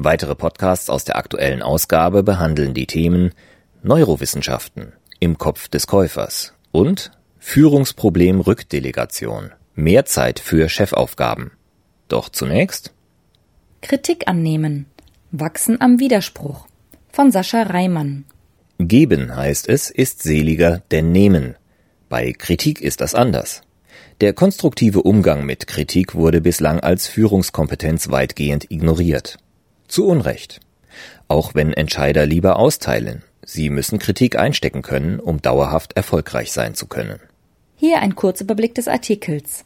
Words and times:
Weitere 0.00 0.36
Podcasts 0.36 0.90
aus 0.90 1.02
der 1.02 1.16
aktuellen 1.16 1.60
Ausgabe 1.60 2.22
behandeln 2.22 2.72
die 2.72 2.86
Themen 2.86 3.32
Neurowissenschaften 3.82 4.92
im 5.18 5.38
Kopf 5.38 5.66
des 5.66 5.88
Käufers 5.88 6.54
und 6.70 7.10
Führungsproblem 7.40 8.38
Rückdelegation. 8.40 9.50
Mehr 9.74 10.04
Zeit 10.04 10.38
für 10.38 10.68
Chefaufgaben. 10.68 11.50
Doch 12.06 12.28
zunächst 12.28 12.92
Kritik 13.80 14.28
annehmen. 14.28 14.86
Wachsen 15.32 15.80
am 15.80 15.98
Widerspruch. 15.98 16.68
Von 17.10 17.32
Sascha 17.32 17.64
Reimann. 17.64 18.24
Geben 18.78 19.34
heißt 19.34 19.68
es, 19.68 19.90
ist 19.90 20.22
seliger 20.22 20.80
denn 20.92 21.10
nehmen. 21.10 21.56
Bei 22.08 22.32
Kritik 22.32 22.80
ist 22.80 23.00
das 23.00 23.16
anders. 23.16 23.62
Der 24.20 24.32
konstruktive 24.32 25.02
Umgang 25.02 25.44
mit 25.44 25.66
Kritik 25.66 26.14
wurde 26.14 26.40
bislang 26.40 26.78
als 26.78 27.08
Führungskompetenz 27.08 28.10
weitgehend 28.10 28.70
ignoriert. 28.70 29.38
Zu 29.88 30.06
Unrecht. 30.06 30.60
Auch 31.28 31.54
wenn 31.54 31.72
Entscheider 31.72 32.26
lieber 32.26 32.58
austeilen. 32.58 33.24
Sie 33.42 33.70
müssen 33.70 33.98
Kritik 33.98 34.38
einstecken 34.38 34.82
können, 34.82 35.18
um 35.18 35.40
dauerhaft 35.40 35.94
erfolgreich 35.96 36.52
sein 36.52 36.74
zu 36.74 36.86
können. 36.86 37.18
Hier 37.76 38.00
ein 38.00 38.14
Kurzüberblick 38.14 38.74
des 38.74 38.86
Artikels. 38.86 39.64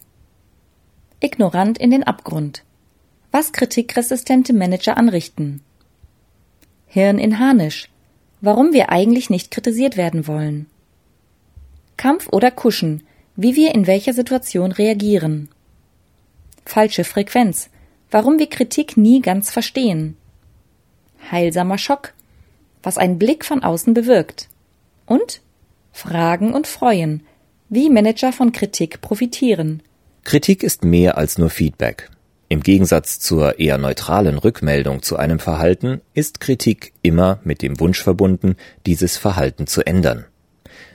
Ignorant 1.21 1.79
in 1.79 1.91
den 1.91 2.05
Abgrund. 2.05 2.63
Was 3.33 3.53
kritikresistente 3.53 4.53
Manager 4.53 4.97
anrichten. 4.97 5.63
Hirn 6.87 7.19
in 7.19 7.41
Harnisch. 7.41 7.89
Warum 8.41 8.73
wir 8.73 8.91
eigentlich 8.91 9.31
nicht 9.31 9.51
kritisiert 9.51 9.97
werden 9.97 10.27
wollen. 10.29 10.67
Kampf 11.97 12.29
oder 12.29 12.51
Kuschen. 12.53 13.03
Wie 13.35 13.57
wir 13.57 13.75
in 13.75 13.89
welcher 13.89 14.13
Situation 14.13 14.71
reagieren. 14.71 15.49
Falsche 16.65 17.03
Frequenz 17.03 17.71
warum 18.13 18.39
wir 18.39 18.49
Kritik 18.49 18.97
nie 18.97 19.21
ganz 19.21 19.51
verstehen. 19.51 20.17
Heilsamer 21.31 21.79
Schock, 21.79 22.13
was 22.83 22.99
ein 22.99 23.19
Blick 23.19 23.45
von 23.45 23.65
außen 23.65 23.95
bewirkt. 23.95 24.49
Und 25.07 25.41
Fragen 25.91 26.55
und 26.55 26.67
Freuen, 26.67 27.25
wie 27.69 27.91
Manager 27.91 28.33
von 28.33 28.53
Kritik 28.53 29.01
profitieren. 29.01 29.83
Kritik 30.25 30.63
ist 30.63 30.85
mehr 30.85 31.19
als 31.19 31.39
nur 31.39 31.51
Feedback. 31.51 32.11
Im 32.49 32.63
Gegensatz 32.63 33.19
zur 33.19 33.59
eher 33.59 33.79
neutralen 33.79 34.37
Rückmeldung 34.37 35.03
zu 35.03 35.17
einem 35.17 35.39
Verhalten 35.39 36.03
ist 36.13 36.39
Kritik 36.39 36.93
immer 37.01 37.41
mit 37.45 37.63
dem 37.63 37.81
Wunsch 37.81 38.03
verbunden, 38.03 38.57
dieses 38.85 39.17
Verhalten 39.17 39.67
zu 39.67 39.87
ändern. 39.87 40.27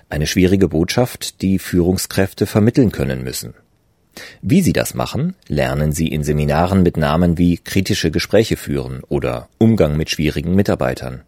Eine 0.07 0.27
schwierige 0.27 0.69
Botschaft, 0.69 1.41
die 1.41 1.57
Führungskräfte 1.57 2.45
vermitteln 2.45 2.91
können 2.91 3.23
müssen. 3.23 3.55
Wie 4.41 4.61
sie 4.61 4.73
das 4.73 4.93
machen, 4.93 5.35
lernen 5.47 5.91
sie 5.91 6.07
in 6.07 6.23
Seminaren 6.23 6.83
mit 6.83 6.97
Namen 6.97 7.37
wie 7.37 7.57
kritische 7.57 8.11
Gespräche 8.11 8.57
führen 8.57 9.01
oder 9.07 9.49
Umgang 9.57 9.97
mit 9.97 10.09
schwierigen 10.09 10.55
Mitarbeitern, 10.55 11.21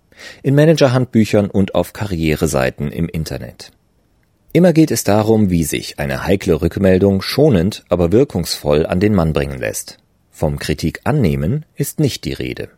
in 0.44 0.56
Managerhandbüchern 0.56 1.50
und 1.50 1.76
auf 1.76 1.94
Karriereseiten 1.94 2.92
im 2.92 3.08
Internet. 3.10 3.72
Immer 4.52 4.74
geht 4.74 4.92
es 4.92 5.04
darum, 5.04 5.50
wie 5.50 5.64
sich 5.64 6.00
eine 6.00 6.26
heikle 6.26 6.62
Rückmeldung 6.62 7.22
schonend, 7.22 7.84
aber 7.90 8.12
wirkungsvoll 8.12 8.86
an 8.86 9.00
den 9.00 9.14
Mann 9.14 9.34
bringen 9.34 9.60
lässt. 9.60 9.98
Vom 10.32 10.58
Kritik 10.58 11.02
annehmen 11.04 11.66
ist 11.76 12.00
nicht 12.00 12.26
die 12.26 12.34
Rede. 12.34 12.70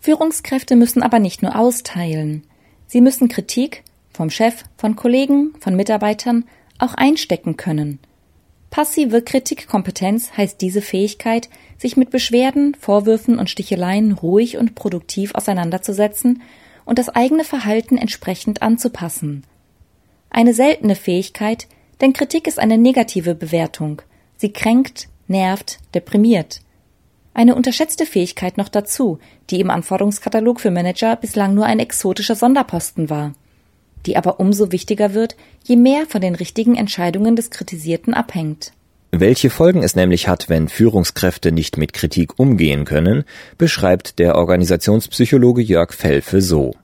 Führungskräfte 0.00 0.76
müssen 0.76 1.02
aber 1.02 1.18
nicht 1.18 1.42
nur 1.42 1.58
austeilen. 1.58 2.44
Sie 2.86 3.00
müssen 3.00 3.28
Kritik 3.28 3.82
vom 4.12 4.30
Chef, 4.30 4.64
von 4.76 4.96
Kollegen, 4.96 5.52
von 5.60 5.76
Mitarbeitern 5.76 6.44
auch 6.78 6.94
einstecken 6.94 7.56
können 7.56 7.98
Passive 8.70 9.22
Kritikkompetenz 9.22 10.32
heißt 10.36 10.60
diese 10.60 10.82
Fähigkeit, 10.82 11.48
sich 11.78 11.96
mit 11.96 12.10
Beschwerden, 12.10 12.74
Vorwürfen 12.74 13.38
und 13.38 13.48
Sticheleien 13.48 14.12
ruhig 14.12 14.58
und 14.58 14.74
produktiv 14.74 15.34
auseinanderzusetzen 15.34 16.42
und 16.84 16.98
das 16.98 17.08
eigene 17.08 17.44
Verhalten 17.44 17.96
entsprechend 17.96 18.62
anzupassen. 18.62 19.44
Eine 20.30 20.52
seltene 20.52 20.94
Fähigkeit, 20.94 21.66
denn 22.00 22.12
Kritik 22.12 22.46
ist 22.46 22.58
eine 22.58 22.78
negative 22.78 23.34
Bewertung. 23.34 24.02
Sie 24.36 24.52
kränkt, 24.52 25.08
nervt, 25.26 25.78
deprimiert. 25.94 26.60
Eine 27.32 27.54
unterschätzte 27.54 28.04
Fähigkeit 28.04 28.58
noch 28.58 28.68
dazu, 28.68 29.18
die 29.50 29.60
im 29.60 29.70
Anforderungskatalog 29.70 30.60
für 30.60 30.70
Manager 30.70 31.16
bislang 31.16 31.54
nur 31.54 31.64
ein 31.64 31.78
exotischer 31.78 32.34
Sonderposten 32.34 33.08
war 33.08 33.32
die 34.06 34.16
aber 34.16 34.40
umso 34.40 34.72
wichtiger 34.72 35.14
wird, 35.14 35.36
je 35.64 35.76
mehr 35.76 36.06
von 36.08 36.20
den 36.20 36.34
richtigen 36.34 36.76
Entscheidungen 36.76 37.36
des 37.36 37.50
Kritisierten 37.50 38.14
abhängt. 38.14 38.72
Welche 39.10 39.48
Folgen 39.48 39.82
es 39.82 39.96
nämlich 39.96 40.28
hat, 40.28 40.48
wenn 40.48 40.68
Führungskräfte 40.68 41.50
nicht 41.50 41.78
mit 41.78 41.94
Kritik 41.94 42.38
umgehen 42.38 42.84
können, 42.84 43.24
beschreibt 43.56 44.18
der 44.18 44.34
Organisationspsychologe 44.34 45.62
Jörg 45.62 45.94
Felfe 45.94 46.42
so. 46.42 46.74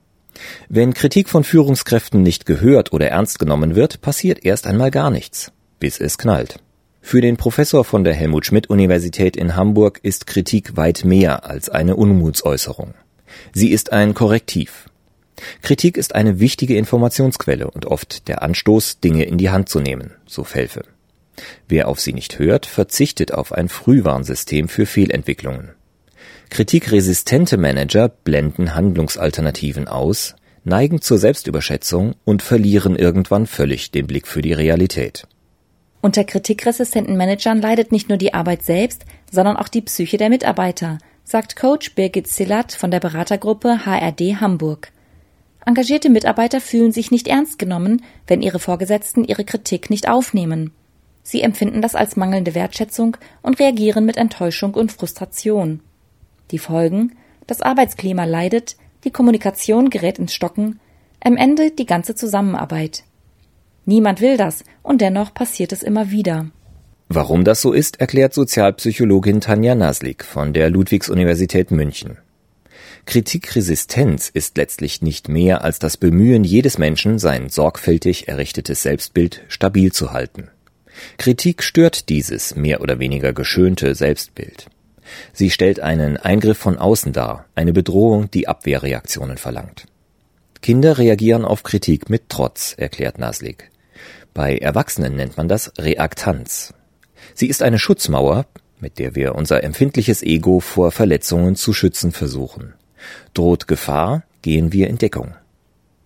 Wenn 0.69 0.95
Kritik 0.95 1.29
von 1.29 1.45
Führungskräften 1.45 2.23
nicht 2.23 2.47
gehört 2.47 2.93
oder 2.93 3.09
ernst 3.09 3.39
genommen 3.39 3.75
wird, 3.75 4.01
passiert 4.01 4.45
erst 4.45 4.67
einmal 4.67 4.91
gar 4.91 5.11
nichts, 5.11 5.53
bis 5.79 6.01
es 6.01 6.17
knallt. 6.17 6.59
Für 7.03 7.21
den 7.21 7.37
Professor 7.37 7.85
von 7.85 8.03
der 8.03 8.15
Helmut 8.15 8.47
Schmidt 8.47 8.71
Universität 8.71 9.37
in 9.37 9.55
Hamburg 9.55 10.01
ist 10.03 10.27
Kritik 10.27 10.79
weit 10.79 11.05
mehr 11.05 11.45
als 11.45 11.69
eine 11.69 11.97
Unmutsäußerung. 11.97 12.95
Sie 13.53 13.71
ist 13.71 13.93
ein 13.93 14.15
Korrektiv. 14.15 14.89
Kritik 15.63 15.97
ist 15.97 16.15
eine 16.15 16.41
wichtige 16.41 16.77
Informationsquelle 16.77 17.71
und 17.71 17.87
oft 17.87 18.29
der 18.29 18.43
Anstoß, 18.43 19.01
Dinge 19.01 19.25
in 19.25 19.39
die 19.39 19.51
Hand 19.51 19.69
zu 19.69 19.81
nehmen, 19.81 20.13
so 20.27 20.45
Felfe. 20.45 20.83
Wer 21.69 21.89
auf 21.89 22.01
sie 22.01 22.13
nicht 22.13 22.39
hört, 22.39 22.67
verzichtet 22.67 23.33
auf 23.33 23.53
ein 23.53 23.69
Frühwarnsystem 23.69 24.69
für 24.69 24.87
Fehlentwicklungen. 24.87 25.71
Kritikresistente 26.51 27.57
Manager 27.57 28.09
blenden 28.09 28.75
Handlungsalternativen 28.75 29.89
aus, 29.89 30.37
neigen 30.63 31.01
zur 31.01 31.19
Selbstüberschätzung 31.19 32.15
und 32.25 32.43
verlieren 32.43 32.97
irgendwann 32.97 33.47
völlig 33.47 33.91
den 33.91 34.07
Blick 34.07 34.27
für 34.29 34.43
die 34.43 34.53
Realität. 34.53 35.27
Unter 36.01 36.25
kritikresistenten 36.25 37.17
Managern 37.17 37.61
leidet 37.61 37.91
nicht 37.91 38.09
nur 38.09 38.19
die 38.19 38.35
Arbeit 38.35 38.63
selbst, 38.63 39.05
sondern 39.31 39.57
auch 39.57 39.69
die 39.69 39.81
Psyche 39.81 40.19
der 40.19 40.29
Mitarbeiter, 40.29 40.99
sagt 41.25 41.57
Coach 41.57 41.95
Birgit 41.95 42.29
Zillert 42.29 42.73
von 42.73 42.91
der 42.91 43.01
Beratergruppe 43.01 43.87
HRD 43.87 44.41
Hamburg. 44.41 44.93
Engagierte 45.67 46.11
Mitarbeiter 46.11 46.61
fühlen 46.61 46.93
sich 46.93 47.11
nicht 47.11 47.29
ernst 47.29 47.59
genommen, 47.59 48.03
wenn 48.27 48.43
ihre 48.43 48.59
Vorgesetzten 48.59 49.25
ihre 49.25 49.45
Kritik 49.45 49.91
nicht 49.91 50.09
aufnehmen. 50.09 50.73
Sie 51.23 51.41
empfinden 51.41 51.81
das 51.81 51.95
als 51.95 52.17
mangelnde 52.17 52.55
Wertschätzung 52.55 53.17
und 53.43 53.59
reagieren 53.59 54.05
mit 54.05 54.17
Enttäuschung 54.17 54.75
und 54.75 54.93
Frustration. 54.93 55.81
Die 56.51 56.59
Folgen 56.59 57.13
das 57.47 57.61
Arbeitsklima 57.61 58.25
leidet, 58.25 58.77
die 59.05 59.11
Kommunikation 59.11 59.91
gerät 59.91 60.19
ins 60.19 60.35
Stocken, 60.35 60.81
am 61.23 61.37
Ende 61.37 61.71
die 61.71 61.87
ganze 61.87 62.15
Zusammenarbeit. 62.15 63.05
Niemand 63.85 64.21
will 64.21 64.37
das, 64.37 64.65
und 64.83 65.01
dennoch 65.01 65.35
passiert 65.35 65.73
es 65.73 65.83
immer 65.83 66.11
wieder. 66.11 66.47
Warum 67.09 67.45
das 67.45 67.61
so 67.61 67.73
ist, 67.73 68.01
erklärt 68.01 68.33
Sozialpsychologin 68.33 69.41
Tanja 69.41 69.75
Naslik 69.75 70.25
von 70.25 70.55
der 70.55 70.71
Ludwigs-Universität 70.71 71.71
München. 71.71 72.17
Kritikresistenz 73.07 74.31
ist 74.33 74.57
letztlich 74.57 75.03
nicht 75.03 75.29
mehr 75.29 75.63
als 75.63 75.79
das 75.79 75.97
Bemühen 75.97 76.43
jedes 76.43 76.79
Menschen, 76.79 77.19
sein 77.19 77.49
sorgfältig 77.49 78.29
errichtetes 78.29 78.83
Selbstbild 78.83 79.43
stabil 79.49 79.93
zu 79.93 80.13
halten. 80.13 80.49
Kritik 81.19 81.63
stört 81.63 82.09
dieses 82.09 82.55
mehr 82.55 82.81
oder 82.81 82.99
weniger 82.99 83.33
geschönte 83.33 83.95
Selbstbild. 83.95 84.67
Sie 85.33 85.51
stellt 85.51 85.81
einen 85.81 86.17
Eingriff 86.17 86.59
von 86.59 86.79
außen 86.79 87.13
dar, 87.13 87.47
eine 87.55 87.73
Bedrohung, 87.73 88.31
die 88.31 88.49
Abwehrreaktionen 88.49 89.37
verlangt. 89.37 89.87
Kinder 90.63 90.97
reagieren 90.97 91.45
auf 91.45 91.63
Kritik 91.63 92.09
mit 92.09 92.31
Trotz, 92.31 92.75
erklärt 92.79 93.19
Naslik. 93.19 93.71
Bei 94.33 94.57
Erwachsenen 94.57 95.15
nennt 95.15 95.37
man 95.37 95.47
das 95.47 95.73
Reaktanz. 95.79 96.73
Sie 97.35 97.49
ist 97.49 97.63
eine 97.63 97.79
Schutzmauer, 97.79 98.47
mit 98.81 98.99
der 98.99 99.15
wir 99.15 99.35
unser 99.35 99.63
empfindliches 99.63 100.23
Ego 100.23 100.61
vor 100.61 100.91
Verletzungen 100.91 101.55
zu 101.55 101.73
schützen 101.73 102.13
versuchen. 102.13 102.75
Droht 103.35 103.69
Gefahr, 103.69 104.25
gehen 104.43 104.73
wir 104.73 104.89
in 104.89 104.99
Deckung. 104.99 105.35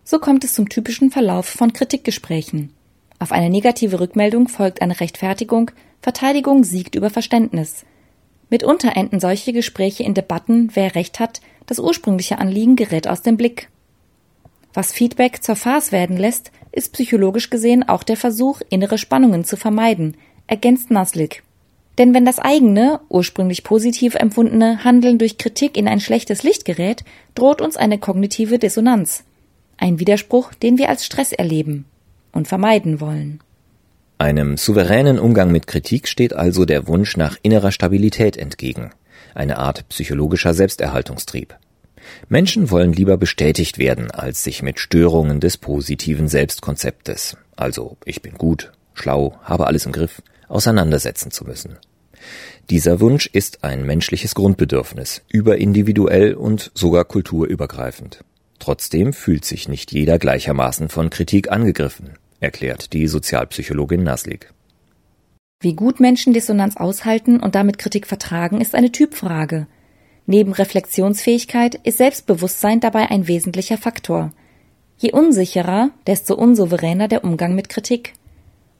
So 0.04 0.18
kommt 0.18 0.44
es 0.44 0.54
zum 0.54 0.68
typischen 0.68 1.10
Verlauf 1.10 1.46
von 1.46 1.72
Kritikgesprächen. 1.72 2.72
Auf 3.18 3.32
eine 3.32 3.50
negative 3.50 4.00
Rückmeldung 4.00 4.48
folgt 4.48 4.80
eine 4.80 5.00
Rechtfertigung, 5.00 5.70
Verteidigung 6.00 6.64
siegt 6.64 6.94
über 6.94 7.10
Verständnis. 7.10 7.84
Mitunter 8.50 8.96
enden 8.96 9.20
solche 9.20 9.52
Gespräche 9.52 10.04
in 10.04 10.14
Debatten, 10.14 10.70
wer 10.74 10.94
Recht 10.94 11.20
hat, 11.20 11.40
Das 11.66 11.78
ursprüngliche 11.78 12.38
Anliegen 12.38 12.76
gerät 12.76 13.06
aus 13.06 13.20
dem 13.20 13.36
Blick. 13.36 13.68
Was 14.72 14.90
Feedback 14.90 15.42
zur 15.42 15.54
Farce 15.54 15.92
werden 15.92 16.16
lässt, 16.16 16.50
ist 16.72 16.94
psychologisch 16.94 17.50
gesehen 17.50 17.86
auch 17.86 18.02
der 18.02 18.16
Versuch, 18.16 18.62
innere 18.70 18.96
Spannungen 18.96 19.44
zu 19.44 19.58
vermeiden, 19.58 20.16
ergänzt 20.46 20.90
Naslik. 20.90 21.42
Denn 21.98 22.14
wenn 22.14 22.24
das 22.24 22.38
eigene, 22.38 23.00
ursprünglich 23.08 23.64
positiv 23.64 24.14
empfundene 24.14 24.84
Handeln 24.84 25.18
durch 25.18 25.36
Kritik 25.36 25.76
in 25.76 25.88
ein 25.88 26.00
schlechtes 26.00 26.44
Licht 26.44 26.64
gerät, 26.64 27.02
droht 27.34 27.60
uns 27.60 27.76
eine 27.76 27.98
kognitive 27.98 28.60
Dissonanz. 28.60 29.24
Ein 29.76 29.98
Widerspruch, 29.98 30.54
den 30.54 30.78
wir 30.78 30.88
als 30.88 31.04
Stress 31.04 31.32
erleben 31.32 31.86
und 32.30 32.46
vermeiden 32.46 33.00
wollen. 33.00 33.40
Einem 34.16 34.56
souveränen 34.56 35.18
Umgang 35.18 35.50
mit 35.50 35.66
Kritik 35.66 36.06
steht 36.06 36.32
also 36.32 36.64
der 36.64 36.86
Wunsch 36.86 37.16
nach 37.16 37.36
innerer 37.42 37.72
Stabilität 37.72 38.36
entgegen, 38.36 38.90
eine 39.34 39.58
Art 39.58 39.88
psychologischer 39.88 40.54
Selbsterhaltungstrieb. 40.54 41.56
Menschen 42.28 42.70
wollen 42.70 42.92
lieber 42.92 43.16
bestätigt 43.16 43.78
werden, 43.78 44.10
als 44.10 44.44
sich 44.44 44.62
mit 44.62 44.78
Störungen 44.78 45.40
des 45.40 45.56
positiven 45.56 46.28
Selbstkonzeptes, 46.28 47.36
also 47.56 47.96
ich 48.04 48.22
bin 48.22 48.34
gut, 48.34 48.72
schlau, 48.94 49.36
habe 49.42 49.66
alles 49.66 49.86
im 49.86 49.92
Griff, 49.92 50.22
auseinandersetzen 50.48 51.30
zu 51.30 51.44
müssen. 51.44 51.76
Dieser 52.70 53.00
Wunsch 53.00 53.26
ist 53.32 53.64
ein 53.64 53.84
menschliches 53.84 54.34
Grundbedürfnis, 54.34 55.22
überindividuell 55.28 56.34
und 56.34 56.70
sogar 56.74 57.04
kulturübergreifend. 57.04 58.24
Trotzdem 58.58 59.12
fühlt 59.12 59.44
sich 59.44 59.68
nicht 59.68 59.92
jeder 59.92 60.18
gleichermaßen 60.18 60.88
von 60.88 61.10
Kritik 61.10 61.50
angegriffen, 61.50 62.14
erklärt 62.40 62.92
die 62.92 63.06
Sozialpsychologin 63.06 64.02
Naslik. 64.02 64.52
Wie 65.60 65.74
gut 65.74 65.98
Menschen 65.98 66.32
Dissonanz 66.32 66.76
aushalten 66.76 67.40
und 67.40 67.54
damit 67.54 67.78
Kritik 67.78 68.06
vertragen, 68.06 68.60
ist 68.60 68.74
eine 68.74 68.92
Typfrage. 68.92 69.66
Neben 70.26 70.52
Reflexionsfähigkeit 70.52 71.74
ist 71.84 71.98
Selbstbewusstsein 71.98 72.80
dabei 72.80 73.10
ein 73.10 73.26
wesentlicher 73.26 73.78
Faktor. 73.78 74.32
Je 74.98 75.12
unsicherer, 75.12 75.90
desto 76.06 76.34
unsouveräner 76.34 77.08
der 77.08 77.24
Umgang 77.24 77.54
mit 77.54 77.68
Kritik. 77.68 78.12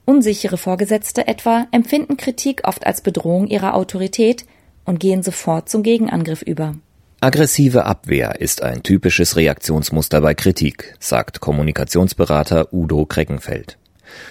Unsichere 0.08 0.56
Vorgesetzte 0.56 1.28
etwa 1.28 1.66
empfinden 1.70 2.16
Kritik 2.16 2.62
oft 2.66 2.86
als 2.86 3.02
Bedrohung 3.02 3.46
ihrer 3.46 3.74
Autorität 3.74 4.46
und 4.86 5.00
gehen 5.00 5.22
sofort 5.22 5.68
zum 5.68 5.82
Gegenangriff 5.82 6.40
über. 6.40 6.76
Aggressive 7.20 7.84
Abwehr 7.84 8.40
ist 8.40 8.62
ein 8.62 8.82
typisches 8.82 9.36
Reaktionsmuster 9.36 10.22
bei 10.22 10.32
Kritik, 10.32 10.96
sagt 10.98 11.40
Kommunikationsberater 11.40 12.72
Udo 12.72 13.04
Kreckenfeld. 13.04 13.76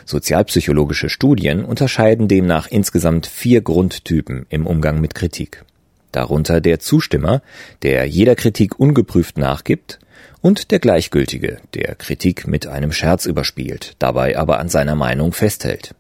Sozialpsychologische 0.04 1.10
Studien 1.10 1.64
unterscheiden 1.64 2.28
demnach 2.28 2.66
insgesamt 2.72 3.28
vier 3.28 3.62
Grundtypen 3.62 4.48
im 4.50 4.66
Umgang 4.66 5.00
mit 5.00 5.14
Kritik. 5.14 5.64
Darunter 6.12 6.62
der 6.62 6.80
Zustimmer, 6.80 7.42
der 7.84 8.06
jeder 8.06 8.36
Kritik 8.36 8.80
ungeprüft 8.80 9.38
nachgibt, 9.38 10.00
und 10.42 10.72
der 10.72 10.80
Gleichgültige, 10.80 11.58
der 11.74 11.96
Kritik 11.96 12.48
mit 12.48 12.68
einem 12.68 12.92
Scherz 12.92 13.26
überspielt, 13.26 13.96
dabei 14.00 14.38
aber 14.38 14.60
an 14.60 14.70
seiner 14.70 14.96
Meinung 14.96 15.34
festhält. 15.34 15.96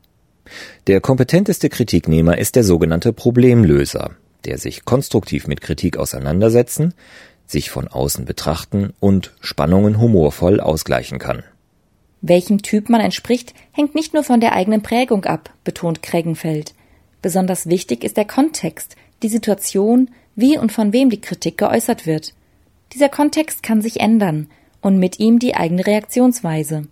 Der 0.88 1.01
kompetenteste 1.01 1.69
Kritiknehmer 1.69 2.38
ist 2.38 2.56
der 2.56 2.63
sogenannte 2.63 3.13
Problemlöser, 3.13 4.12
der 4.45 4.57
sich 4.57 4.86
konstruktiv 4.86 5.48
mit 5.48 5.62
Kritik 5.62 5.98
auseinandersetzen, 5.98 6.94
sich 7.45 7.69
von 7.69 7.88
außen 7.88 8.25
betrachten 8.25 8.94
und 9.00 9.33
Spannungen 9.42 10.00
humorvoll 10.00 10.59
ausgleichen 10.59 11.19
kann. 11.19 11.44
Welchem 12.21 12.62
Typ 12.62 12.89
man 12.89 13.01
entspricht, 13.01 13.54
hängt 13.71 13.95
nicht 13.95 14.13
nur 14.13 14.24
von 14.24 14.39
der 14.39 14.54
eigenen 14.54 14.81
Prägung 14.81 15.25
ab, 15.25 15.54
betont 15.63 16.01
Kreggenfeld. 16.01 16.74
Besonders 17.21 17.68
wichtig 17.68 18.04
ist 18.04 18.18
der 18.18 18.25
Kontext, 18.25 18.95
die 19.24 19.30
Situation, 19.30 20.10
wie 20.36 20.58
und 20.58 20.72
von 20.72 20.94
wem 20.94 21.10
die 21.10 21.22
Kritik 21.22 21.58
geäußert 21.58 22.06
wird. 22.06 22.34
Dieser 22.94 23.10
Kontext 23.10 23.64
kann 23.64 23.81
sich 23.81 24.00
ändern 24.00 24.48
und 24.81 25.00
mit 25.00 25.19
ihm 25.19 25.40
die 25.40 25.56
eigene 25.56 25.86
Reaktionsweise. 25.86 26.88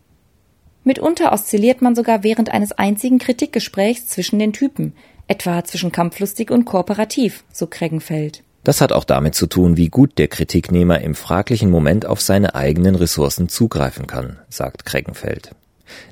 Mitunter 0.84 1.34
oszilliert 1.34 1.82
man 1.82 1.96
sogar 1.96 2.24
während 2.24 2.50
eines 2.50 2.72
einzigen 2.72 3.18
Kritikgesprächs 3.18 4.08
zwischen 4.08 4.38
den 4.40 4.54
Typen, 4.54 4.94
etwa 5.28 5.64
zwischen 5.64 5.92
kampflustig 5.92 6.52
und 6.52 6.66
kooperativ, 6.66 7.44
so 7.52 7.68
Kreggenfeld. 7.68 8.44
Das 8.64 8.82
hat 8.82 8.92
auch 8.92 9.04
damit 9.04 9.36
zu 9.36 9.48
tun, 9.48 9.78
wie 9.78 9.90
gut 9.90 10.18
der 10.18 10.28
Kritiknehmer 10.28 11.02
im 11.02 11.14
fraglichen 11.14 11.70
Moment 11.70 12.06
auf 12.06 12.22
seine 12.22 12.56
eigenen 12.56 12.96
Ressourcen 12.96 13.48
zugreifen 13.48 14.08
kann, 14.08 14.40
sagt 14.50 14.86
Kreggenfeld. 14.86 15.52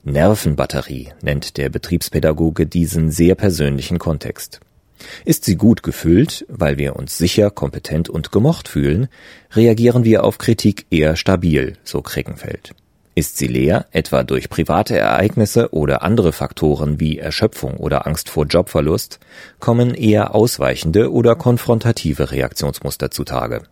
Nervenbatterie 0.04 1.10
nennt 1.22 1.58
der 1.58 1.70
Betriebspädagoge 1.70 2.68
diesen 2.68 3.10
sehr 3.10 3.34
persönlichen 3.34 3.98
Kontext. 3.98 4.60
Ist 5.26 5.46
sie 5.46 5.56
gut 5.56 5.84
gefüllt, 5.84 6.46
weil 6.50 6.78
wir 6.78 6.96
uns 6.96 7.18
sicher, 7.18 7.50
kompetent 7.50 8.10
und 8.10 8.32
gemocht 8.32 8.68
fühlen, 8.68 9.08
reagieren 9.52 10.04
wir 10.04 10.24
auf 10.24 10.38
Kritik 10.38 10.86
eher 10.90 11.16
stabil, 11.16 11.78
so 11.84 12.02
Kreckenfeld. 12.02 12.74
Ist 13.16 13.38
sie 13.38 13.48
leer, 13.48 13.86
etwa 13.92 14.24
durch 14.24 14.50
private 14.50 14.98
Ereignisse 14.98 15.72
oder 15.72 16.02
andere 16.02 16.34
Faktoren 16.34 17.00
wie 17.00 17.20
Erschöpfung 17.20 17.78
oder 17.78 18.08
Angst 18.08 18.28
vor 18.28 18.46
Jobverlust, 18.46 19.20
kommen 19.60 19.94
eher 19.94 20.34
ausweichende 20.34 21.12
oder 21.12 21.36
konfrontative 21.36 22.32
Reaktionsmuster 22.32 23.12
zutage. 23.12 23.64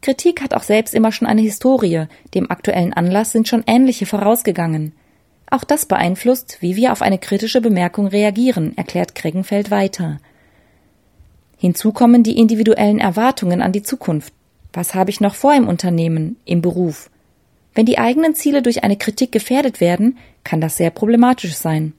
Kritik 0.00 0.42
hat 0.42 0.54
auch 0.54 0.62
selbst 0.62 0.94
immer 0.94 1.10
schon 1.10 1.26
eine 1.26 1.40
Historie, 1.40 2.04
dem 2.34 2.50
aktuellen 2.52 2.92
Anlass 2.92 3.32
sind 3.32 3.48
schon 3.48 3.64
ähnliche 3.66 4.06
vorausgegangen. 4.06 4.92
Auch 5.50 5.64
das 5.64 5.86
beeinflusst, 5.86 6.58
wie 6.60 6.76
wir 6.76 6.92
auf 6.92 7.02
eine 7.02 7.18
kritische 7.18 7.60
Bemerkung 7.60 8.06
reagieren, 8.06 8.76
erklärt 8.76 9.16
Kreggenfeld 9.16 9.72
weiter. 9.72 10.18
Hinzu 11.58 11.92
kommen 11.92 12.22
die 12.22 12.38
individuellen 12.38 13.00
Erwartungen 13.00 13.62
an 13.62 13.72
die 13.72 13.82
Zukunft. 13.82 14.32
Was 14.72 14.94
habe 14.94 15.10
ich 15.10 15.20
noch 15.20 15.34
vor 15.34 15.54
im 15.54 15.66
Unternehmen, 15.66 16.36
im 16.44 16.62
Beruf? 16.62 17.10
Wenn 17.74 17.84
die 17.84 17.98
eigenen 17.98 18.34
Ziele 18.34 18.62
durch 18.62 18.84
eine 18.84 18.96
Kritik 18.96 19.32
gefährdet 19.32 19.80
werden, 19.80 20.18
kann 20.44 20.60
das 20.60 20.76
sehr 20.76 20.90
problematisch 20.90 21.54
sein. 21.54 21.94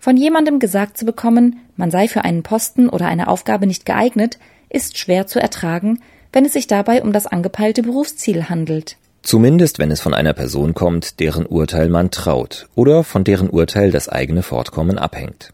Von 0.00 0.16
jemandem 0.16 0.58
gesagt 0.58 0.98
zu 0.98 1.04
bekommen, 1.04 1.60
man 1.76 1.90
sei 1.90 2.08
für 2.08 2.24
einen 2.24 2.42
Posten 2.42 2.88
oder 2.88 3.06
eine 3.06 3.28
Aufgabe 3.28 3.66
nicht 3.66 3.86
geeignet, 3.86 4.38
ist 4.68 4.98
schwer 4.98 5.26
zu 5.26 5.40
ertragen, 5.40 6.00
wenn 6.32 6.44
es 6.44 6.54
sich 6.54 6.66
dabei 6.66 7.02
um 7.02 7.12
das 7.12 7.26
angepeilte 7.26 7.82
Berufsziel 7.82 8.48
handelt. 8.48 8.96
Zumindest 9.22 9.78
wenn 9.78 9.90
es 9.90 10.00
von 10.00 10.14
einer 10.14 10.32
Person 10.32 10.74
kommt, 10.74 11.20
deren 11.20 11.46
Urteil 11.46 11.88
man 11.88 12.10
traut 12.10 12.68
oder 12.74 13.04
von 13.04 13.22
deren 13.22 13.50
Urteil 13.50 13.90
das 13.90 14.08
eigene 14.08 14.42
Fortkommen 14.42 14.98
abhängt. 14.98 15.52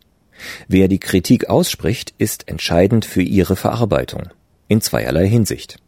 Wer 0.68 0.88
die 0.88 0.98
Kritik 0.98 1.48
ausspricht, 1.48 2.14
ist 2.18 2.48
entscheidend 2.48 3.04
für 3.04 3.22
ihre 3.22 3.56
Verarbeitung. 3.56 4.28
In 4.68 4.80
zweierlei 4.80 5.28
Hinsicht. 5.28 5.78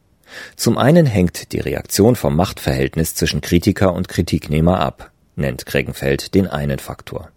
Zum 0.57 0.79
einen 0.79 1.07
hängt 1.07 1.53
die 1.53 1.61
Reaktion 1.61 2.17
vom 2.17 2.37
Machtverhältnis 2.37 3.15
zwischen 3.15 3.41
Kritiker 3.41 3.95
und 3.95 4.09
Kritiknehmer 4.09 4.81
ab, 4.81 5.11
nennt 5.37 5.67
Kreggenfeld 5.67 6.35
den 6.35 6.47
einen 6.47 6.79
Faktor. 6.79 7.31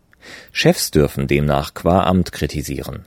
Chefs 0.51 0.91
dürfen 0.91 1.27
demnach 1.27 1.74
qua 1.74 2.03
Amt 2.03 2.32
kritisieren. 2.32 3.06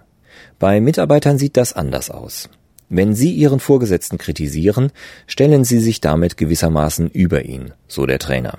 Bei 0.58 0.80
Mitarbeitern 0.80 1.38
sieht 1.38 1.56
das 1.56 1.72
anders 1.72 2.10
aus. 2.10 2.48
Wenn 2.88 3.14
sie 3.14 3.32
ihren 3.32 3.60
Vorgesetzten 3.60 4.18
kritisieren, 4.18 4.92
stellen 5.26 5.64
sie 5.64 5.80
sich 5.80 6.00
damit 6.00 6.36
gewissermaßen 6.36 7.10
über 7.10 7.44
ihn, 7.44 7.72
so 7.88 8.06
der 8.06 8.18
Trainer. 8.18 8.58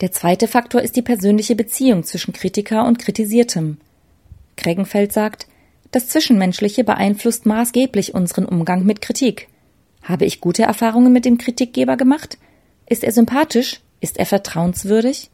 Der 0.00 0.12
zweite 0.12 0.48
Faktor 0.48 0.80
ist 0.80 0.96
die 0.96 1.02
persönliche 1.02 1.54
Beziehung 1.54 2.04
zwischen 2.04 2.32
Kritiker 2.32 2.86
und 2.86 2.98
Kritisiertem. 2.98 3.78
Kreggenfeld 4.60 5.12
sagt, 5.12 5.48
das 5.90 6.08
Zwischenmenschliche 6.08 6.84
beeinflusst 6.84 7.46
maßgeblich 7.46 8.14
unseren 8.14 8.44
Umgang 8.44 8.84
mit 8.84 9.00
Kritik. 9.00 9.48
Habe 10.02 10.24
ich 10.24 10.40
gute 10.40 10.62
Erfahrungen 10.62 11.12
mit 11.12 11.24
dem 11.24 11.38
Kritikgeber 11.38 11.96
gemacht? 11.96 12.38
Ist 12.86 13.02
er 13.02 13.12
sympathisch? 13.12 13.80
Ist 14.00 14.18
er 14.18 14.26
vertrauenswürdig? 14.26 15.30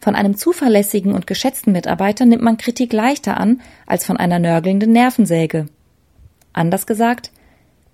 Von 0.00 0.14
einem 0.14 0.36
zuverlässigen 0.36 1.12
und 1.12 1.26
geschätzten 1.26 1.72
Mitarbeiter 1.72 2.24
nimmt 2.24 2.42
man 2.42 2.56
Kritik 2.56 2.92
leichter 2.92 3.36
an 3.36 3.60
als 3.86 4.06
von 4.06 4.16
einer 4.16 4.38
nörgelnden 4.38 4.92
Nervensäge. 4.92 5.66
Anders 6.52 6.86
gesagt, 6.86 7.30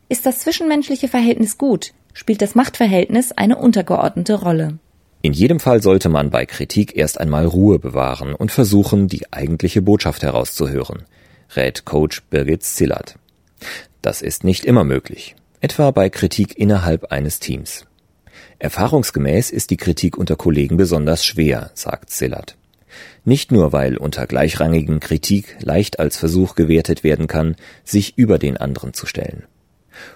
ist 0.09 0.27
das 0.27 0.41
zwischenmenschliche 0.41 1.09
Verhältnis 1.09 1.59
gut, 1.59 1.93
spielt 2.13 2.43
das 2.43 2.55
Machtverhältnis 2.55 3.33
eine 3.33 3.57
untergeordnete 3.57 4.35
Rolle. 4.35 4.79
In 5.25 5.33
jedem 5.33 5.59
Fall 5.59 5.83
sollte 5.83 6.11
man 6.11 6.29
bei 6.29 6.45
Kritik 6.45 6.99
erst 6.99 7.19
einmal 7.19 7.47
Ruhe 7.47 7.79
bewahren 7.79 8.35
und 8.35 8.53
versuchen, 8.53 9.09
die 9.09 9.33
eigentliche 9.33 9.81
Botschaft 9.81 10.23
herauszuhören, 10.23 11.05
rät 11.57 11.87
Coach 11.87 12.21
Birgit 12.25 12.63
Zillert. 12.63 13.15
Das 14.03 14.21
ist 14.21 14.45
nicht 14.45 14.67
immer 14.67 14.85
möglich, 14.85 15.35
etwa 15.63 15.93
bei 15.93 16.11
Kritik 16.11 16.59
innerhalb 16.59 17.11
eines 17.11 17.41
Teams. 17.41 17.87
Erfahrungsgemäß 18.59 19.49
ist 19.49 19.71
die 19.71 19.79
Kritik 19.79 20.19
unter 20.19 20.37
Kollegen 20.37 20.77
besonders 20.77 21.25
schwer, 21.25 21.71
sagt 21.73 22.11
Zillert. 22.11 22.59
Nicht 23.25 23.51
nur, 23.51 23.73
weil 23.73 23.97
unter 23.97 24.27
gleichrangigen 24.27 25.01
Kritik 25.01 25.57
leicht 25.61 26.01
als 26.01 26.19
Versuch 26.19 26.55
gewertet 26.55 27.03
werden 27.03 27.29
kann, 27.29 27.57
sich 27.83 28.19
über 28.19 28.39
den 28.39 28.59
anderen 28.59 28.93
zu 28.93 29.07
stellen. 29.07 29.45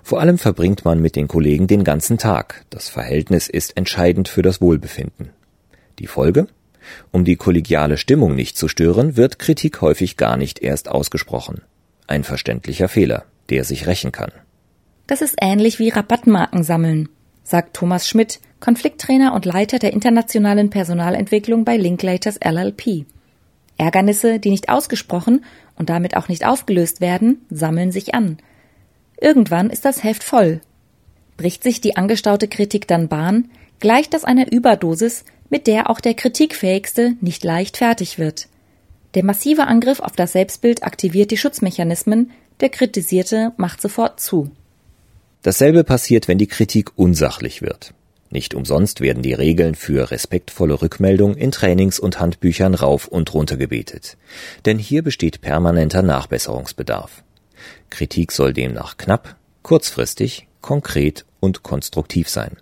Vor 0.02 0.20
allem 0.20 0.38
verbringt 0.38 0.84
man 0.84 1.00
mit 1.00 1.16
den 1.16 1.28
Kollegen 1.28 1.66
den 1.66 1.84
ganzen 1.84 2.18
Tag. 2.18 2.64
Das 2.70 2.88
Verhältnis 2.88 3.48
ist 3.48 3.76
entscheidend 3.76 4.28
für 4.28 4.42
das 4.42 4.60
Wohlbefinden. 4.60 5.30
Die 5.98 6.06
Folge? 6.06 6.46
Um 7.10 7.24
die 7.24 7.36
kollegiale 7.36 7.96
Stimmung 7.96 8.34
nicht 8.34 8.56
zu 8.56 8.68
stören, 8.68 9.16
wird 9.16 9.38
Kritik 9.38 9.80
häufig 9.80 10.16
gar 10.16 10.36
nicht 10.36 10.60
erst 10.60 10.88
ausgesprochen. 10.88 11.62
Ein 12.06 12.24
verständlicher 12.24 12.88
Fehler, 12.88 13.24
der 13.50 13.64
sich 13.64 13.86
rächen 13.86 14.12
kann. 14.12 14.32
Das 15.06 15.22
ist 15.22 15.36
ähnlich 15.40 15.78
wie 15.78 15.88
Rabattmarken 15.88 16.62
sammeln, 16.62 17.08
sagt 17.42 17.74
Thomas 17.74 18.08
Schmidt, 18.08 18.40
Konflikttrainer 18.60 19.34
und 19.34 19.44
Leiter 19.44 19.78
der 19.78 19.92
internationalen 19.92 20.70
Personalentwicklung 20.70 21.64
bei 21.64 21.76
Linklaters 21.76 22.38
LLP. 22.44 23.06
Ärgernisse, 23.78 24.40
die 24.40 24.50
nicht 24.50 24.68
ausgesprochen 24.68 25.44
und 25.76 25.88
damit 25.88 26.16
auch 26.16 26.28
nicht 26.28 26.44
aufgelöst 26.44 27.00
werden, 27.00 27.46
sammeln 27.48 27.92
sich 27.92 28.14
an. 28.14 28.38
Irgendwann 29.20 29.70
ist 29.70 29.84
das 29.84 30.04
Heft 30.04 30.22
voll. 30.22 30.60
Bricht 31.36 31.62
sich 31.62 31.80
die 31.80 31.96
angestaute 31.96 32.48
Kritik 32.48 32.86
dann 32.88 33.08
Bahn, 33.08 33.50
gleicht 33.80 34.14
das 34.14 34.24
einer 34.24 34.50
Überdosis, 34.50 35.24
mit 35.50 35.66
der 35.66 35.90
auch 35.90 36.00
der 36.00 36.14
Kritikfähigste 36.14 37.14
nicht 37.20 37.44
leicht 37.44 37.76
fertig 37.78 38.18
wird. 38.18 38.48
Der 39.14 39.24
massive 39.24 39.66
Angriff 39.66 40.00
auf 40.00 40.12
das 40.12 40.32
Selbstbild 40.32 40.82
aktiviert 40.82 41.30
die 41.30 41.36
Schutzmechanismen, 41.36 42.30
der 42.60 42.68
Kritisierte 42.68 43.52
macht 43.56 43.80
sofort 43.80 44.20
zu. 44.20 44.50
Dasselbe 45.42 45.84
passiert, 45.84 46.28
wenn 46.28 46.38
die 46.38 46.46
Kritik 46.46 46.90
unsachlich 46.96 47.62
wird. 47.62 47.94
Nicht 48.30 48.52
umsonst 48.52 49.00
werden 49.00 49.22
die 49.22 49.32
Regeln 49.32 49.74
für 49.74 50.10
respektvolle 50.10 50.82
Rückmeldung 50.82 51.34
in 51.34 51.50
Trainings 51.50 51.98
und 51.98 52.20
Handbüchern 52.20 52.74
rauf 52.74 53.08
und 53.08 53.32
runter 53.32 53.56
gebetet. 53.56 54.18
Denn 54.66 54.78
hier 54.78 55.02
besteht 55.02 55.40
permanenter 55.40 56.02
Nachbesserungsbedarf. 56.02 57.22
Kritik 57.90 58.32
soll 58.32 58.52
demnach 58.52 58.96
knapp, 58.96 59.36
kurzfristig, 59.62 60.48
konkret 60.60 61.24
und 61.40 61.62
konstruktiv 61.62 62.28
sein. 62.28 62.56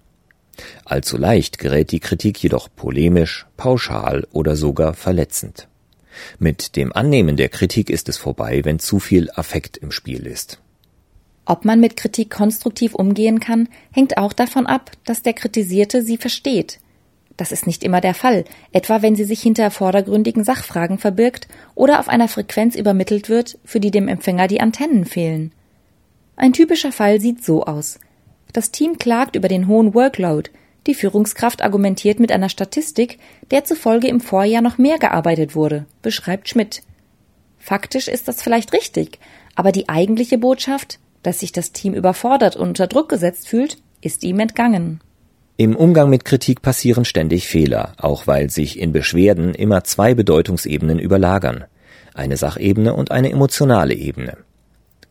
Allzu 0.85 1.16
leicht 1.16 1.59
gerät 1.59 1.92
die 1.92 2.00
Kritik 2.00 2.42
jedoch 2.42 2.68
polemisch, 2.75 3.47
pauschal 3.56 4.26
oder 4.33 4.56
sogar 4.56 4.95
verletzend. 4.95 5.68
Mit 6.38 6.76
dem 6.76 6.92
Annehmen 6.92 7.37
der 7.37 7.50
Kritik 7.50 7.90
ist 7.90 8.09
es 8.09 8.16
vorbei, 8.16 8.64
wenn 8.64 8.78
zu 8.78 8.99
viel 9.00 9.30
Affekt 9.35 9.76
im 9.76 9.90
Spiel 9.90 10.26
ist. 10.26 10.61
Ob 11.45 11.64
man 11.64 11.78
mit 11.78 11.97
Kritik 11.97 12.30
konstruktiv 12.30 12.95
umgehen 12.95 13.38
kann, 13.38 13.68
hängt 13.92 14.18
auch 14.18 14.33
davon 14.33 14.66
ab, 14.66 14.90
dass 15.04 15.23
der 15.23 15.35
Kritisierte 15.35 16.02
sie 16.02 16.16
versteht. 16.16 16.80
Das 17.37 17.52
ist 17.52 17.66
nicht 17.66 17.85
immer 17.85 18.00
der 18.00 18.14
Fall, 18.14 18.45
etwa 18.73 19.02
wenn 19.02 19.14
sie 19.14 19.25
sich 19.25 19.43
hinter 19.43 19.71
vordergründigen 19.71 20.45
Sachfragen 20.45 20.99
verbirgt 20.99 21.49
oder 21.75 22.00
auf 22.00 22.09
einer 22.09 22.28
Frequenz 22.28 22.76
übermittelt 22.76 23.28
wird, 23.28 23.59
für 23.64 23.81
die 23.81 23.90
dem 23.90 24.09
Empfänger 24.09 24.49
die 24.49 24.61
Antennen 24.61 25.05
fehlen. 25.05 25.52
Ein 26.37 26.52
typischer 26.52 26.93
Fall 26.93 27.21
sieht 27.21 27.45
so 27.45 27.64
aus. 27.64 27.99
Das 28.52 28.71
Team 28.71 28.99
klagt 28.99 29.37
über 29.37 29.49
den 29.49 29.66
hohen 29.66 29.95
Workload, 29.95 30.50
die 30.87 30.95
Führungskraft 30.95 31.62
argumentiert 31.62 32.21
mit 32.21 32.31
einer 32.31 32.49
Statistik, 32.49 33.19
der 33.50 33.64
zufolge 33.64 34.09
im 34.09 34.21
Vorjahr 34.21 34.62
noch 34.62 34.78
mehr 34.78 34.99
gearbeitet 34.99 35.55
wurde, 35.55 35.87
beschreibt 36.00 36.49
Schmidt. 36.49 36.83
Faktisch 37.59 38.07
ist 38.07 38.28
das 38.28 38.40
vielleicht 38.40 38.73
richtig, 38.73 39.19
aber 39.57 39.73
die 39.73 39.88
eigentliche 39.88 40.38
Botschaft, 40.38 41.00
dass 41.23 41.40
sich 41.40 41.50
das 41.50 41.73
Team 41.73 41.93
überfordert 41.93 42.55
und 42.55 42.69
unter 42.69 42.87
Druck 42.87 43.09
gesetzt 43.09 43.49
fühlt, 43.49 43.78
ist 44.00 44.23
ihm 44.23 44.38
entgangen. 44.38 45.00
Im 45.58 45.75
Umgang 45.75 46.10
mit 46.10 46.26
Kritik 46.26 46.60
passieren 46.60 47.06
ständig 47.06 47.48
Fehler, 47.48 47.94
auch 47.96 48.26
weil 48.26 48.50
sich 48.50 48.78
in 48.78 48.92
Beschwerden 48.92 49.54
immer 49.54 49.84
zwei 49.84 50.14
Bedeutungsebenen 50.14 50.98
überlagern, 50.98 51.64
eine 52.12 52.36
Sachebene 52.36 52.92
und 52.92 53.10
eine 53.10 53.30
emotionale 53.30 53.94
Ebene. 53.94 54.36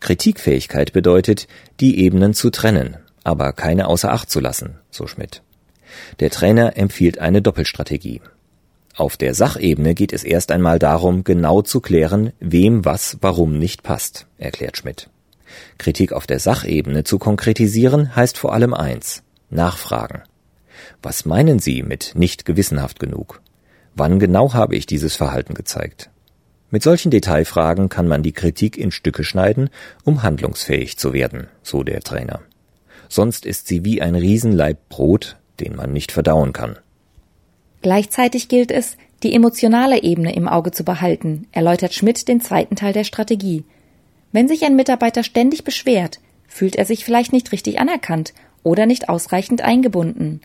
Kritikfähigkeit 0.01 0.93
bedeutet, 0.93 1.47
die 1.79 1.99
Ebenen 1.99 2.35
zu 2.35 2.51
trennen, 2.51 2.97
aber 3.23 3.53
keine 3.53 3.87
außer 3.87 4.11
Acht 4.11 4.29
zu 4.29 4.39
lassen, 4.39 4.77
so 4.91 5.07
Schmidt. 5.07 5.41
Der 6.19 6.29
Trainer 6.29 6.77
empfiehlt 6.77 7.17
eine 7.17 7.41
Doppelstrategie. 7.41 8.21
Auf 8.95 9.17
der 9.17 9.33
Sachebene 9.33 9.95
geht 9.95 10.13
es 10.13 10.23
erst 10.23 10.51
einmal 10.51 10.77
darum, 10.77 11.23
genau 11.23 11.63
zu 11.63 11.81
klären, 11.81 12.33
wem 12.39 12.85
was 12.85 13.17
warum 13.19 13.57
nicht 13.57 13.81
passt, 13.81 14.27
erklärt 14.37 14.77
Schmidt. 14.77 15.09
Kritik 15.79 16.13
auf 16.13 16.27
der 16.27 16.39
Sachebene 16.39 17.03
zu 17.03 17.17
konkretisieren 17.17 18.15
heißt 18.15 18.37
vor 18.37 18.53
allem 18.53 18.75
eins 18.75 19.23
Nachfragen. 19.49 20.21
Was 21.01 21.25
meinen 21.25 21.59
Sie 21.59 21.83
mit 21.83 22.13
nicht 22.15 22.45
gewissenhaft 22.45 22.99
genug? 22.99 23.41
Wann 23.95 24.19
genau 24.19 24.53
habe 24.53 24.75
ich 24.75 24.85
dieses 24.85 25.15
Verhalten 25.15 25.53
gezeigt? 25.53 26.09
Mit 26.71 26.83
solchen 26.83 27.11
Detailfragen 27.11 27.89
kann 27.89 28.07
man 28.07 28.23
die 28.23 28.33
Kritik 28.33 28.77
in 28.77 28.91
Stücke 28.91 29.23
schneiden, 29.23 29.69
um 30.03 30.23
handlungsfähig 30.23 30.97
zu 30.97 31.13
werden, 31.13 31.47
so 31.63 31.83
der 31.83 32.01
Trainer. 32.01 32.41
Sonst 33.07 33.45
ist 33.45 33.67
sie 33.67 33.85
wie 33.85 34.01
ein 34.01 34.15
Riesenleib 34.15 34.89
Brot, 34.89 35.37
den 35.59 35.75
man 35.75 35.93
nicht 35.93 36.11
verdauen 36.11 36.53
kann. 36.53 36.77
Gleichzeitig 37.81 38.49
gilt 38.49 38.71
es, 38.71 38.97
die 39.23 39.33
emotionale 39.33 40.03
Ebene 40.03 40.35
im 40.35 40.47
Auge 40.47 40.71
zu 40.71 40.83
behalten, 40.83 41.47
erläutert 41.51 41.93
Schmidt 41.93 42.27
den 42.27 42.41
zweiten 42.41 42.75
Teil 42.75 42.93
der 42.93 43.03
Strategie. 43.03 43.63
Wenn 44.31 44.47
sich 44.47 44.65
ein 44.65 44.75
Mitarbeiter 44.75 45.23
ständig 45.23 45.63
beschwert, 45.63 46.19
fühlt 46.47 46.75
er 46.75 46.85
sich 46.85 47.05
vielleicht 47.05 47.31
nicht 47.31 47.51
richtig 47.51 47.79
anerkannt 47.79 48.33
oder 48.63 48.85
nicht 48.85 49.07
ausreichend 49.07 49.61
eingebunden. 49.61 50.41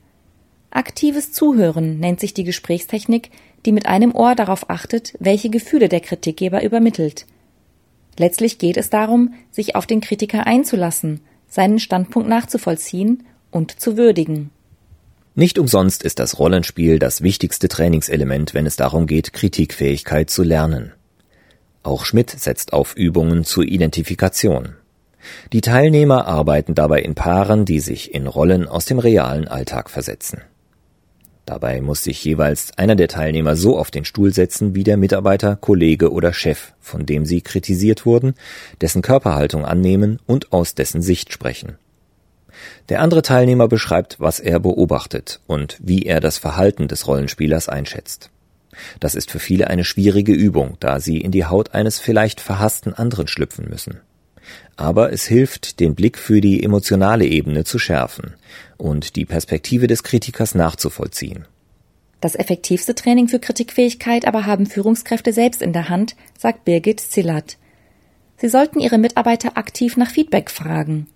Aktives 0.71 1.33
Zuhören 1.33 1.99
nennt 1.99 2.21
sich 2.21 2.33
die 2.33 2.45
Gesprächstechnik, 2.45 3.31
die 3.67 3.73
mit 3.73 3.87
einem 3.87 4.15
Ohr 4.15 4.35
darauf 4.35 4.71
achtet, 4.71 5.15
welche 5.19 5.51
Gefühle 5.51 5.89
der 5.89 6.01
Kritikgeber 6.01 6.63
übermittelt. 6.63 7.27
Letztlich 8.19 8.59
geht 8.59 8.77
es 8.77 8.91
darum, 8.91 9.35
sich 9.51 9.75
auf 9.75 9.87
den 9.87 10.01
Kritiker 10.01 10.47
einzulassen, 10.47 11.21
seinen 11.49 11.79
Standpunkt 11.79 12.29
nachzuvollziehen 12.29 13.25
und 13.51 13.81
zu 13.81 13.97
würdigen. 13.97 14.51
Nicht 15.35 15.59
umsonst 15.59 16.03
ist 16.03 16.19
das 16.19 16.39
Rollenspiel 16.39 16.99
das 16.99 17.23
wichtigste 17.23 17.69
Trainingselement, 17.69 18.55
wenn 18.55 18.67
es 18.67 18.77
darum 18.77 19.07
geht, 19.07 19.33
Kritikfähigkeit 19.33 20.31
zu 20.31 20.43
lernen. 20.43 20.93
Auch 21.83 22.05
Schmidt 22.05 22.31
setzt 22.31 22.73
auf 22.73 22.95
Übungen 22.95 23.45
zur 23.45 23.65
Identifikation. 23.65 24.75
Die 25.53 25.61
Teilnehmer 25.61 26.27
arbeiten 26.27 26.75
dabei 26.75 27.01
in 27.01 27.15
Paaren, 27.15 27.65
die 27.65 27.81
sich 27.81 28.15
in 28.15 28.27
Rollen 28.27 28.67
aus 28.67 28.85
dem 28.85 28.99
realen 28.99 29.49
Alltag 29.49 29.91
versetzen. 29.91 30.43
Dabei 31.47 31.81
muss 31.81 32.05
sich 32.05 32.25
jeweils 32.25 32.77
einer 32.79 32.95
der 32.95 33.09
Teilnehmer 33.09 33.57
so 33.57 33.79
auf 33.79 33.91
den 33.91 34.05
Stuhl 34.05 34.33
setzen 34.33 34.75
wie 34.75 34.85
der 34.85 34.97
Mitarbeiter, 34.97 35.57
Kollege 35.57 36.13
oder 36.13 36.33
Chef, 36.33 36.73
von 36.81 37.07
dem 37.07 37.27
sie 37.27 37.41
kritisiert 37.41 38.07
wurden, 38.07 38.35
dessen 38.81 39.03
Körperhaltung 39.03 39.65
annehmen 39.65 40.21
und 40.27 40.53
aus 40.53 40.75
dessen 40.75 41.03
Sicht 41.03 41.33
sprechen. 41.33 41.77
Der 42.89 43.01
andere 43.01 43.23
Teilnehmer 43.23 43.69
beschreibt, 43.69 44.21
was 44.21 44.41
er 44.41 44.61
beobachtet 44.61 45.41
und 45.47 45.79
wie 45.81 46.03
er 46.03 46.21
das 46.21 46.39
Verhalten 46.39 46.89
des 46.89 47.07
Rollenspielers 47.07 47.69
einschätzt. 47.69 48.31
Das 49.01 49.15
ist 49.15 49.31
für 49.31 49.39
viele 49.39 49.69
eine 49.69 49.85
schwierige 49.85 50.33
Übung, 50.33 50.77
da 50.81 51.01
sie 51.01 51.19
in 51.19 51.33
die 51.33 51.47
Haut 51.47 51.75
eines 51.75 51.99
vielleicht 51.99 52.41
verhassten 52.41 52.95
anderen 52.95 53.27
schlüpfen 53.27 53.69
müssen. 53.69 54.01
Aber 54.77 55.13
es 55.13 55.27
hilft, 55.27 55.81
den 55.81 55.95
Blick 55.95 56.19
für 56.19 56.41
die 56.41 56.63
emotionale 56.63 57.27
Ebene 57.27 57.65
zu 57.65 57.79
schärfen 57.79 58.35
und 58.77 59.17
die 59.17 59.27
Perspektive 59.27 59.87
des 59.87 60.03
Kritikers 60.03 60.55
nachzuvollziehen. 60.55 61.45
Das 62.21 62.35
effektivste 62.35 62.95
Training 62.95 63.29
für 63.29 63.39
Kritikfähigkeit 63.39 64.27
aber 64.27 64.47
haben 64.47 64.67
Führungskräfte 64.67 65.33
selbst 65.33 65.63
in 65.63 65.73
der 65.73 65.89
Hand, 65.89 66.17
sagt 66.39 66.65
Birgit 66.65 67.01
Zillert. 67.01 67.57
Sie 68.37 68.49
sollten 68.49 68.81
ihre 68.81 68.99
Mitarbeiter 68.99 69.57
aktiv 69.57 69.97
nach 69.97 70.11
Feedback 70.11 70.51
fragen. 70.51 71.07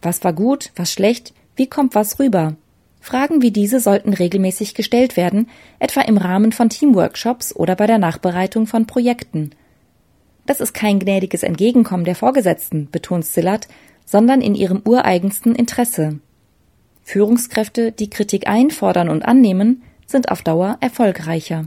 Was 0.00 0.24
war 0.24 0.32
gut, 0.32 0.70
was 0.74 0.92
schlecht, 0.92 1.32
wie 1.54 1.68
kommt 1.68 1.94
was 1.94 2.18
rüber? 2.18 2.56
Fragen 3.00 3.42
wie 3.42 3.50
diese 3.50 3.80
sollten 3.80 4.14
regelmäßig 4.14 4.74
gestellt 4.74 5.16
werden, 5.16 5.48
etwa 5.80 6.02
im 6.02 6.16
Rahmen 6.16 6.52
von 6.52 6.68
Teamworkshops 6.68 7.54
oder 7.54 7.74
bei 7.74 7.86
der 7.88 7.98
Nachbereitung 7.98 8.68
von 8.68 8.86
Projekten. 8.86 9.50
Das 10.46 10.60
ist 10.60 10.74
kein 10.74 10.98
gnädiges 10.98 11.42
Entgegenkommen 11.42 12.04
der 12.04 12.16
Vorgesetzten, 12.16 12.88
betont 12.90 13.24
Sillert, 13.24 13.68
sondern 14.04 14.40
in 14.40 14.54
ihrem 14.54 14.82
ureigensten 14.84 15.54
Interesse. 15.54 16.18
Führungskräfte, 17.02 17.92
die 17.92 18.10
Kritik 18.10 18.48
einfordern 18.48 19.08
und 19.08 19.24
annehmen, 19.24 19.82
sind 20.06 20.30
auf 20.30 20.42
Dauer 20.42 20.76
erfolgreicher. 20.80 21.66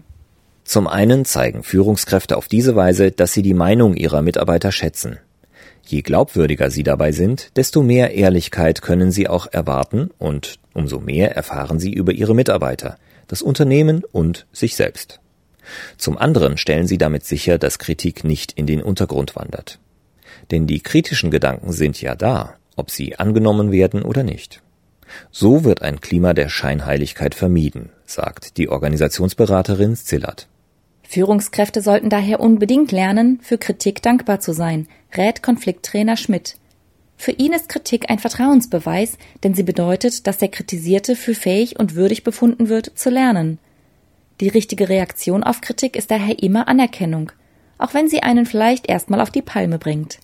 Zum 0.64 0.88
einen 0.88 1.26
zeigen 1.26 1.64
Führungskräfte 1.64 2.38
auf 2.38 2.48
diese 2.48 2.76
Weise, 2.76 3.12
dass 3.12 3.34
sie 3.34 3.44
die 3.44 3.54
Meinung 3.54 3.96
ihrer 3.96 4.22
Mitarbeiter 4.22 4.72
schätzen. 4.72 5.20
Je 5.86 6.02
glaubwürdiger 6.02 6.72
sie 6.72 6.84
dabei 6.84 7.12
sind, 7.12 7.52
desto 7.56 7.84
mehr 7.84 8.16
Ehrlichkeit 8.16 8.82
können 8.82 9.12
sie 9.12 9.28
auch 9.28 9.48
erwarten 9.52 10.10
und 10.18 10.60
umso 10.74 11.00
mehr 11.00 11.36
erfahren 11.36 11.80
sie 11.80 11.94
über 11.94 12.12
ihre 12.12 12.34
Mitarbeiter, 12.34 12.98
das 13.28 13.44
Unternehmen 13.44 14.04
und 14.12 14.48
sich 14.52 14.76
selbst. 14.76 15.20
Zum 15.98 16.18
anderen 16.18 16.58
stellen 16.58 16.88
sie 16.88 16.98
damit 16.98 17.26
sicher, 17.26 17.58
dass 17.58 17.80
Kritik 17.80 18.24
nicht 18.24 18.52
in 18.54 18.68
den 18.68 18.82
Untergrund 18.82 19.36
wandert. 19.36 19.80
Denn 20.52 20.68
die 20.68 20.82
kritischen 20.82 21.32
Gedanken 21.32 21.72
sind 21.72 22.02
ja 22.02 22.16
da, 22.16 22.56
ob 22.76 22.92
sie 22.92 23.18
angenommen 23.18 23.72
werden 23.72 24.04
oder 24.04 24.24
nicht. 24.24 24.62
So 25.32 25.64
wird 25.64 25.82
ein 25.82 26.02
Klima 26.02 26.34
der 26.34 26.50
Scheinheiligkeit 26.50 27.36
vermieden, 27.36 27.90
sagt 28.06 28.58
die 28.58 28.70
Organisationsberaterin 28.70 29.96
Zillert. 29.96 30.48
Führungskräfte 31.04 31.82
sollten 31.82 32.10
daher 32.10 32.40
unbedingt 32.40 32.92
lernen, 32.92 33.40
für 33.42 33.58
Kritik 33.58 34.02
dankbar 34.02 34.40
zu 34.40 34.54
sein, 34.54 34.88
rät 35.16 35.44
Konflikttrainer 35.44 36.18
Schmidt. 36.18 36.58
Für 37.18 37.32
ihn 37.32 37.54
ist 37.54 37.70
Kritik 37.70 38.10
ein 38.10 38.20
Vertrauensbeweis, 38.20 39.18
denn 39.44 39.54
sie 39.54 39.64
bedeutet, 39.64 40.28
dass 40.28 40.40
der 40.40 40.50
Kritisierte 40.50 41.16
für 41.16 41.36
fähig 41.36 41.80
und 41.80 41.96
würdig 41.96 42.24
befunden 42.24 42.68
wird, 42.68 42.92
zu 42.96 43.10
lernen. 43.10 43.60
Die 44.42 44.50
richtige 44.50 44.90
Reaktion 44.90 45.44
auf 45.44 45.62
Kritik 45.62 45.96
ist 45.96 46.12
daher 46.12 46.42
immer 46.44 46.68
Anerkennung, 46.68 47.32
auch 47.78 47.94
wenn 47.94 48.10
sie 48.10 48.22
einen 48.22 48.46
vielleicht 48.46 48.88
erstmal 48.88 49.22
auf 49.22 49.32
die 49.32 49.42
Palme 49.42 49.80
bringt. 49.80 50.20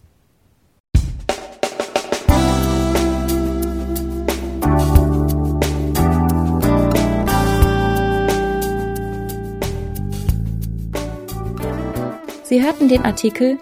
Sie 12.43 12.61
hörten 12.61 12.89
den 12.89 13.05
Artikel 13.05 13.57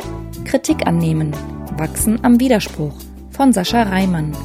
Kritik 0.46 0.88
annehmen, 0.88 1.32
wachsen 1.78 2.24
am 2.26 2.40
Widerspruch 2.40 2.96
von 3.30 3.54
Sascha 3.54 3.84
Reimann 3.84 4.36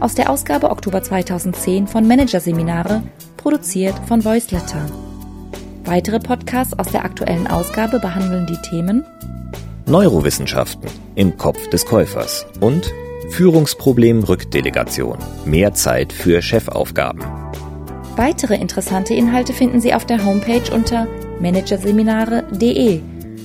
aus 0.00 0.14
der 0.14 0.30
Ausgabe 0.30 0.70
Oktober 0.70 1.02
2010 1.02 1.86
von 1.86 2.06
Managerseminare, 2.06 3.02
produziert 3.36 3.98
von 4.06 4.24
Voiceletter. 4.24 5.05
Weitere 5.86 6.18
Podcasts 6.18 6.76
aus 6.76 6.90
der 6.90 7.04
aktuellen 7.04 7.46
Ausgabe 7.46 8.00
behandeln 8.00 8.46
die 8.46 8.56
Themen 8.56 9.04
Neurowissenschaften 9.86 10.90
im 11.14 11.36
Kopf 11.36 11.68
des 11.68 11.86
Käufers 11.86 12.44
und 12.60 12.92
Führungsproblem 13.30 14.24
Rückdelegation. 14.24 15.18
Mehr 15.44 15.74
Zeit 15.74 16.12
für 16.12 16.42
Chefaufgaben. 16.42 17.22
Weitere 18.16 18.56
interessante 18.56 19.14
Inhalte 19.14 19.52
finden 19.52 19.80
Sie 19.80 19.94
auf 19.94 20.04
der 20.04 20.24
Homepage 20.24 20.74
unter 20.74 21.06
managerseminare.de 21.38 23.00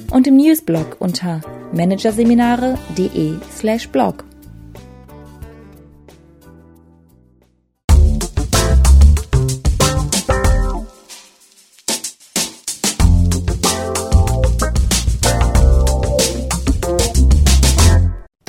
und 0.09 0.25
im 0.25 0.37
Newsblog 0.37 0.95
unter 0.97 1.41
managerseminare.de/blog. 1.73 4.30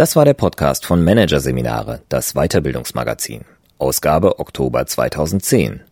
Das 0.02 0.16
war 0.16 0.24
der 0.24 0.34
Podcast 0.34 0.84
von 0.84 1.04
Managerseminare, 1.04 2.02
das 2.08 2.34
Weiterbildungsmagazin. 2.34 3.42
Ausgabe 3.78 4.40
Oktober 4.40 4.84
2010. 4.84 5.82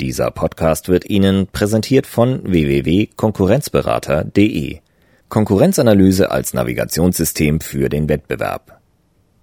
Dieser 0.00 0.32
Podcast 0.32 0.88
wird 0.88 1.08
Ihnen 1.08 1.46
präsentiert 1.46 2.08
von 2.08 2.40
www.konkurrenzberater.de. 2.42 4.80
Konkurrenzanalyse 5.28 6.32
als 6.32 6.54
Navigationssystem 6.54 7.60
für 7.60 7.88
den 7.88 8.08
Wettbewerb. 8.08 8.80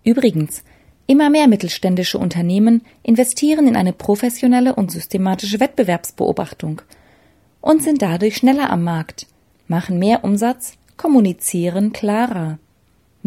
Übrigens, 0.03 0.65
immer 1.07 1.29
mehr 1.29 1.47
mittelständische 1.47 2.17
Unternehmen 2.17 2.81
investieren 3.03 3.69
in 3.69 3.77
eine 3.77 3.93
professionelle 3.93 4.75
und 4.75 4.91
systematische 4.91 5.61
Wettbewerbsbeobachtung 5.61 6.81
und 7.61 7.83
sind 7.83 8.01
dadurch 8.01 8.35
schneller 8.35 8.69
am 8.69 8.83
Markt, 8.83 9.27
machen 9.67 9.97
mehr 9.97 10.25
Umsatz, 10.25 10.73
kommunizieren 10.97 11.93
klarer. 11.93 12.59